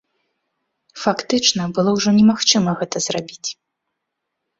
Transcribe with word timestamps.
Фактычна 1.01 1.67
было 1.79 1.89
ўжо 1.97 2.09
немагчыма 2.19 2.71
гэта 2.81 2.97
зрабіць. 3.09 3.49